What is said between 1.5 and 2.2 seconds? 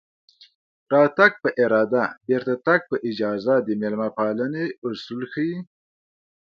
اراده